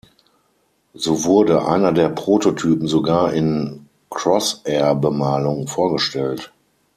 So 0.95 1.25
wurde 1.25 1.67
einer 1.67 1.91
der 1.91 2.09
Prototypen 2.09 2.87
sogar 2.87 3.33
in 3.33 3.85
Crossair-Bemalung 4.09 5.67
vorgestellt. 5.67 6.51